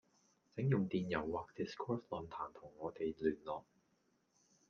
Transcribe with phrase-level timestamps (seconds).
[0.55, 3.61] 請用電郵或 Discourse 論壇同我地聯絡